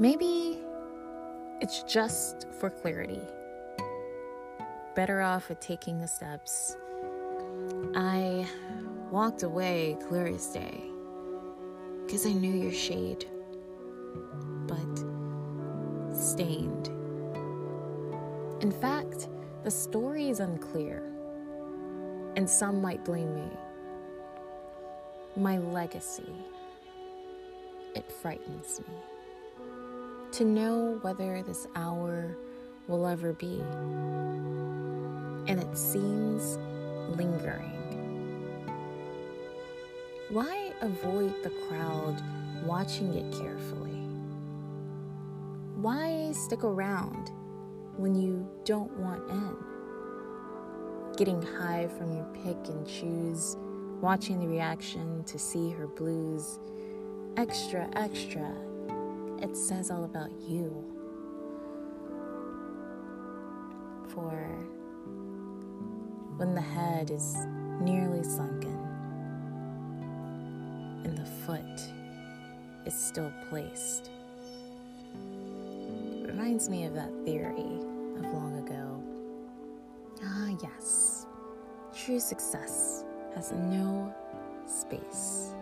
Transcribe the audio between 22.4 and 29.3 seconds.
some might blame me. My legacy, it frightens me.